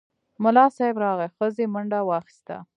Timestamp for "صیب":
0.77-0.95